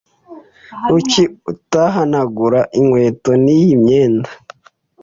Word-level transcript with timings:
Kuki 0.87 1.21
utahanagura 1.51 2.59
inkweto 2.79 3.31
niyi 3.43 3.73
myenda? 3.83 4.29